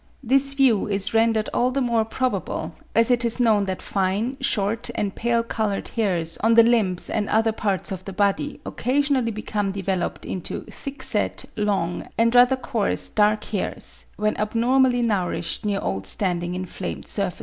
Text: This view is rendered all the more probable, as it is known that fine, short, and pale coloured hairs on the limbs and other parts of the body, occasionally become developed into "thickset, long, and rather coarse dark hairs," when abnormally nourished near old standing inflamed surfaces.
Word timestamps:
This 0.23 0.55
view 0.55 0.87
is 0.87 1.13
rendered 1.13 1.47
all 1.53 1.69
the 1.69 1.79
more 1.79 2.03
probable, 2.03 2.73
as 2.95 3.11
it 3.11 3.23
is 3.23 3.39
known 3.39 3.65
that 3.65 3.83
fine, 3.83 4.35
short, 4.41 4.89
and 4.95 5.13
pale 5.13 5.43
coloured 5.43 5.89
hairs 5.89 6.37
on 6.37 6.55
the 6.55 6.63
limbs 6.63 7.07
and 7.07 7.29
other 7.29 7.51
parts 7.51 7.91
of 7.91 8.05
the 8.05 8.11
body, 8.11 8.59
occasionally 8.65 9.29
become 9.29 9.71
developed 9.71 10.25
into 10.25 10.61
"thickset, 10.61 11.45
long, 11.55 12.07
and 12.17 12.33
rather 12.33 12.55
coarse 12.55 13.11
dark 13.11 13.43
hairs," 13.43 14.05
when 14.17 14.35
abnormally 14.37 15.03
nourished 15.03 15.65
near 15.65 15.79
old 15.79 16.07
standing 16.07 16.55
inflamed 16.55 17.05
surfaces. 17.05 17.39